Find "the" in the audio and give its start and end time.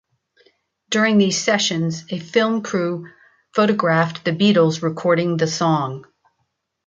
4.25-4.31, 5.37-5.45